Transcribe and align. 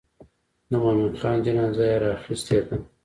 د 0.69 0.71
مومن 0.83 1.11
خان 1.19 1.37
جنازه 1.45 1.83
یې 1.91 1.97
راخیستې 2.05 2.57
ده. 2.67 2.75